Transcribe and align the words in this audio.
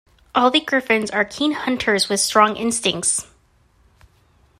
All 0.33 0.49
the 0.49 0.59
Griffons 0.61 1.11
are 1.11 1.23
keen 1.23 1.51
hunters 1.51 2.09
with 2.09 2.19
strong 2.19 2.55
instincts. 2.55 3.27